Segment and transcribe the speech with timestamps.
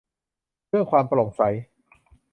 [0.69, 1.41] เรื่องความโปร่งใส